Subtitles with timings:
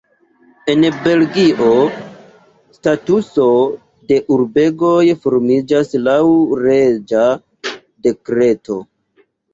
[0.71, 1.67] En Belgio
[2.77, 3.45] statuso
[4.13, 6.19] de urbegoj formiĝas laŭ
[6.65, 7.23] reĝa
[8.09, 8.81] dekreto.